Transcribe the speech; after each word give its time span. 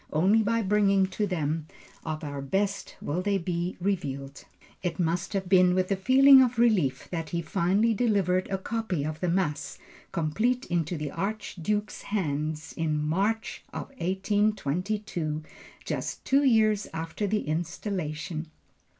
Only 0.11 0.41
by 0.41 0.63
bringing 0.63 1.05
to 1.09 1.27
them 1.27 1.67
of 2.03 2.23
our 2.23 2.41
best 2.41 2.95
will 3.03 3.21
they 3.21 3.37
be 3.37 3.77
revealed. 3.79 4.45
It 4.81 4.99
must 4.99 5.33
have 5.33 5.47
been 5.47 5.75
with 5.75 5.91
a 5.91 5.95
feeling 5.95 6.41
of 6.41 6.57
relief 6.57 7.07
that 7.11 7.29
he 7.29 7.43
finally 7.43 7.93
delivered 7.93 8.47
a 8.49 8.57
copy 8.57 9.03
of 9.03 9.19
the 9.19 9.29
Mass 9.29 9.77
complete 10.11 10.65
into 10.71 10.97
the 10.97 11.11
Archduke's 11.11 12.01
hands 12.01 12.73
in 12.75 13.05
March 13.05 13.63
of 13.71 13.89
1822, 13.99 15.43
just 15.85 16.25
two 16.25 16.43
years 16.43 16.87
after 16.95 17.27
the 17.27 17.41
Installation. 17.47 18.47